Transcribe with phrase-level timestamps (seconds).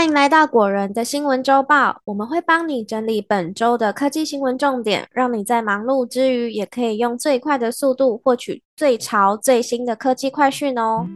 [0.00, 11.06] 欢迎来到果仁的新闻周报，我们会帮你整理本周的科技新闻重点，让你在忙碌之余也可以用最快的速度获取最潮最新的科技快讯哦。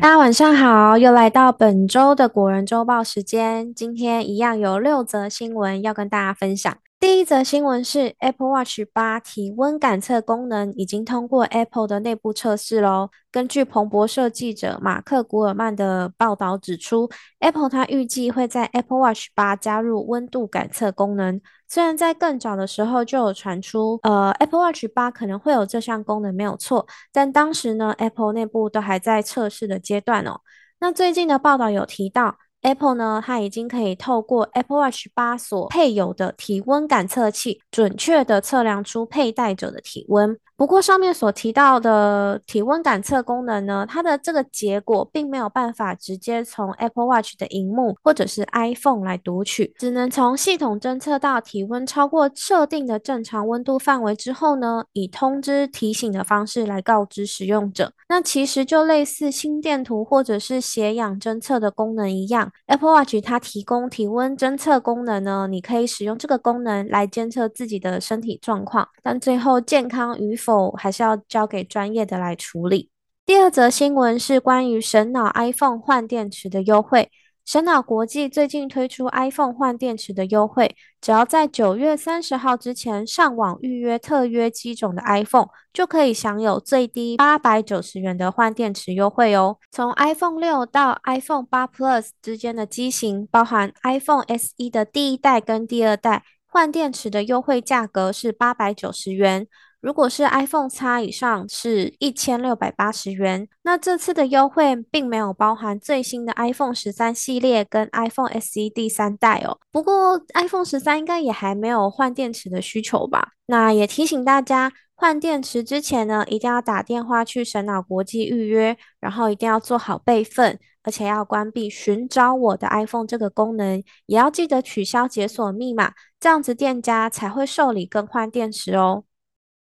[0.00, 6.74] 大家晚上好，又来到本周的果仁周报时间，今天一样有六则新闻要跟大家分享。
[7.06, 13.10] 第一则新闻是 Apple Watch 八体温感测功能已经通过 Apple 的内部测试喽。
[13.30, 17.08] 根据彭博社记者马克古尔曼的报道指出
[17.38, 21.40] ，Apple 它预计会在 Apple Watch 八加入温度感测功能。
[21.68, 26.88] 虽然在更早的时候就有传出，呃，Apple Watch 八可能会有这项功能，没有错。
[27.12, 30.40] 但当时呢，Apple 内部都还在测试的阶段哦。
[30.80, 32.38] 那最近的报道有提到。
[32.66, 40.36] Apple 呢，它已经可以透过 Apple Watch 八所配有的体温感测器，准确的测量出佩戴者的体温。
[40.56, 57.92] 不过上面所提到的体温感测功能呢，它的这个结果并没有办法直接从 Apple Watch 的荧幕或者是 iPhone 来读取，只能从系统侦测到体温超过设定的正常温度范围之后呢，以通知提醒的方式来告知使用者。
[58.08, 72.90] 那其实就类似心电图或者是血氧侦测的功能一样，Apple Watch 它提供体温侦测功能呢，你可以使用这个功能来监测自己的身体状况，但最后健康与否否还是要交给专业的来处理。
[73.24, 77.10] 第二则新闻是关于神脑 iPhone 换电池的优惠。
[77.44, 89.58] 神脑国际最近推出 iPhone 换电池的优惠，只要在九月三十号之前上网预约特约机种的 iPhone，就可以享有最低八百九十元的换电池优惠哦。
[89.70, 99.46] 从 iPhone 六到 iPhone 八 Plus 之间的机型，包含 iPhone SE 的第一代跟第二代，换电池的优惠价格是八百九十元。
[99.86, 109.56] 如果是 iPhone X 以上是一千六百八十元，那这次的优惠并没有包含最新的 iPhone 十三系列跟 iPhone SE 第三代哦。
[109.70, 113.28] 不过 iPhone 十三应该也还没有换电池的需求吧？
[113.46, 129.04] 那也提醒大家，换电池之前呢，一定要打电话去神脑国际预约，然后一定要做好备份，而且要关闭寻找我的 iPhone 这个功能，也要记得取消解锁密码，这样子店家才会受理更换电池哦。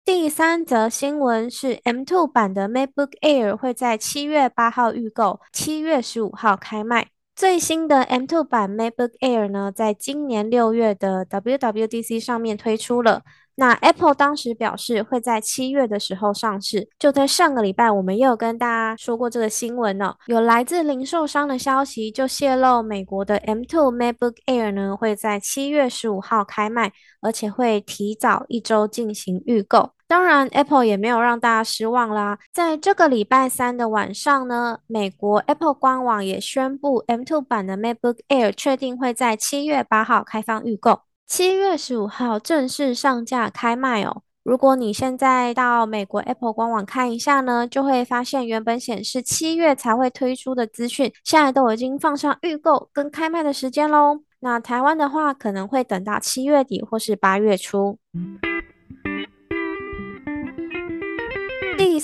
[0.04, 7.09] 第三则新闻是，M2 版的 MacBook Air 会在七月八号预购，七月十五号开卖。
[7.34, 13.22] 最新的 M2 版 MacBook Air 呢，在今年六月的 WWDC 上面推出了。
[13.56, 16.88] 那 Apple 当时表示会在七月的时候上市。
[16.98, 20.15] 就在上个礼拜，我们也有跟大家说过这个新闻呢。
[20.26, 29.91] 有来自零售商的消息就泄露，美国的 M2 MacBook Air 呢会在七月十五号开卖，而且会提早一周进行预购。
[30.06, 32.38] 当然，Apple 也没有让大家失望啦。
[32.53, 44.22] 在这个礼拜三的晚上呢，美国 Apple 官网也宣布，M2 版的 MacBook Air 确定会在七月八号开放预购，七月十五号正式上架开卖哦。
[44.42, 54.20] 如果你现在到美国 Apple 官网看一下呢，就会发现原本显示七月才会推出的资讯，现在都已经放上预购跟开卖的时间喽。
[54.40, 57.98] 那台湾的话，可能会等到七月底或是八月初。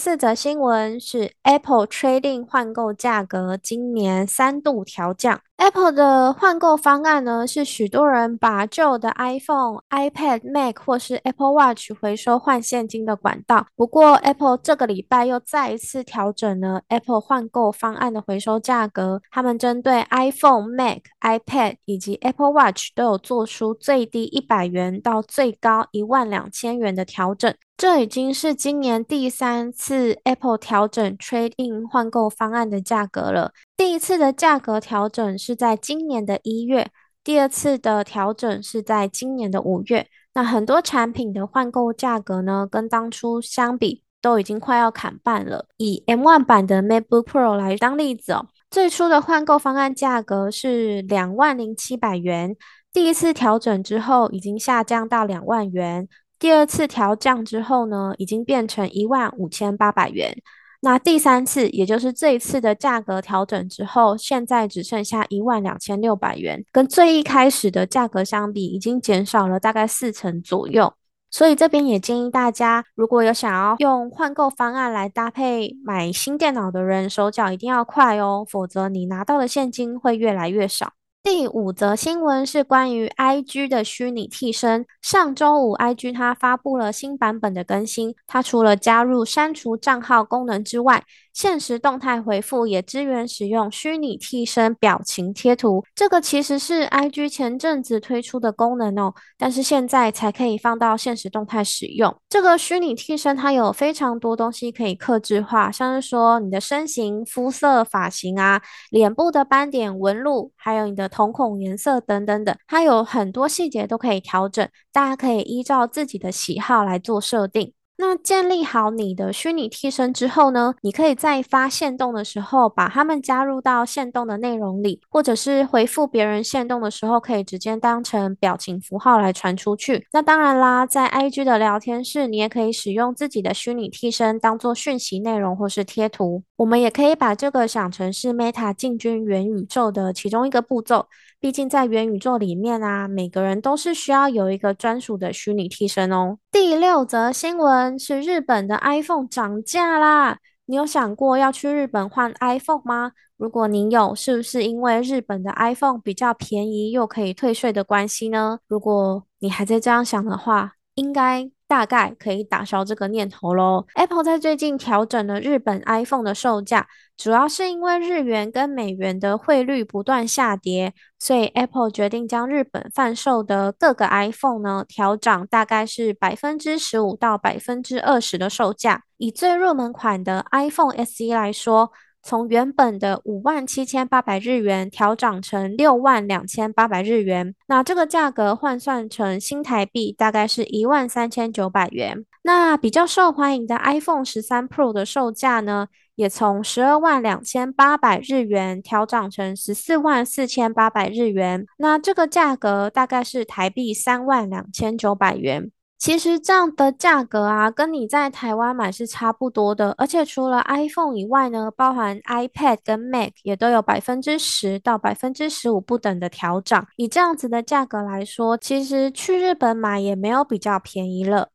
[0.00, 5.38] 四则新闻是 Apple Trading 换购价格今年三度调降。
[5.58, 13.66] Apple 的换购方案呢，是许多人把旧的 iPhone、iPad、Mac 或是 Apple Watch 回收换现金的管道。
[13.76, 19.20] 不过，Apple 这个礼拜又再一次调整了 Apple 换购方案的回收价格。
[19.30, 27.54] 他们针对 iPhone、Mac、iPad 以及 Apple Watch 都有做出最低一百元到最高一万两千元的调整。
[27.80, 33.54] 这已经是今年第三次 Apple 调整 Trade In 换购方案的价格了。
[33.74, 36.90] 第一次的价格调整是在今年的一月，
[37.24, 40.06] 第二次的调整是在今年的五月。
[40.34, 45.64] 那很多产品的换购价格呢，跟当初相比都已经快要砍半了。
[45.78, 52.54] 以 M1 版的 MacBook Pro 来当例子哦，最初的换购方案价格是两万零七百元，
[52.92, 56.06] 第一次调整之后已经下降到两万元。
[56.40, 60.36] 第二次调降之后呢，已经变成一万五千八百元。
[60.80, 70.94] 那第三次，也就是这一次的价格调整之后，现在只剩下一万两千六百元，跟最一开始的价格相比，已经减少了大概四成左右。
[71.30, 80.94] 所以这边也建议大家，如果有想要用换购方案来搭配买新电脑的人，手脚一定要快哦，否则你拿到的现金会越来越少。
[81.22, 84.86] 第五则新闻是关于 IG 的虚拟替身。
[85.02, 88.14] 上周五，IG 它发布了新版本的更新。
[88.26, 95.84] 它除了加入删除账号功能之外，现实动态回复也支援使用虚拟替身表情贴图。
[95.94, 102.14] 这个其实是 IG 前阵子推出的功能哦，但是现在才可以放到现实动态使用。
[102.30, 111.09] 这个虚拟替身它有非常多东西可以克制化，像是说你的身形、肤色、发型啊，脸部的斑点、纹路，还有你的。
[111.10, 117.74] 瞳孔颜色等等等，它有很多细节都可以调整，大家可以依照自己的喜好来做设定。
[118.00, 130.06] 那建立好你的虚拟替身之后呢，你可以在发现动的时候把他们加入到现动的内容里，或者是回复别人现动的时候，可以直接当成表情符号来传出去。
[130.14, 136.42] 那当然啦，在 IG 的聊天室，你也可以使用自己的虚拟替身当做讯息内容或是贴图。
[136.56, 141.06] 我们也可以把这个想成是 Meta 进军元宇宙的其中一个步骤。
[141.38, 146.36] 毕竟在元宇宙里面啊，每个人都是需要有一个专属的虚拟替身哦。
[146.52, 150.38] 第六则新闻是日本的 iPhone 涨价啦！
[150.66, 153.12] 你有想过要去日本换 iPhone 吗？
[153.36, 158.58] 如果您有，是不是因为日本的 iPhone 比较便宜又可以退税的关系呢？
[158.66, 161.50] 如果你还在这样想的话，应该。
[161.70, 163.86] 大概可以打消这个念头喽。
[163.94, 179.04] Apple 在最近调整了日本 iPhone 的售价，主要是因为日元跟美元的汇率不断下跌，所以 Apple 决定将日本贩售的各个 iPhone 呢调涨，大概是百分之十五到百分之二十的售价。
[179.18, 181.92] 以最入门款的 iPhone SE 来说。
[182.22, 192.24] 从原本的五万七千八百日元调涨成六万两千八百日元，那这个价格换算成新台币大概是一万三千九百元。
[192.42, 205.70] 那比较受欢迎的 iPhone 十三 Pro 的售价呢，也从十二万两千八百日元调涨成十四万四千八百日元，那这个价格大概是台币三万两千九百元。
[206.00, 209.94] 其实这样的价格啊，跟你在台湾买是差不多的。
[209.98, 216.86] 而且除了 iPhone 以外呢，包含 iPad 跟 Mac 也都有百分之十到百分之十五不等的调涨。
[216.96, 221.50] 以这样子的价格来说，其实去日本买也没有比较便宜了。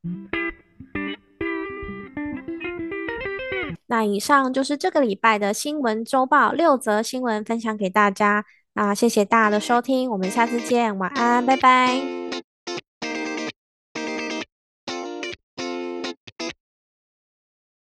[3.88, 8.46] 那以上就是这个礼拜的新闻周报，六则新闻分享给大家。
[8.76, 12.25] 那谢谢大家的收听，我们下次见，晚安，拜拜。